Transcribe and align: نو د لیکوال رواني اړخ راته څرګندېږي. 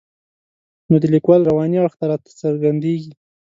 نو 0.89 0.95
د 1.03 1.05
لیکوال 1.13 1.41
رواني 1.49 1.77
اړخ 1.81 1.95
راته 2.09 2.29
څرګندېږي. 2.41 3.11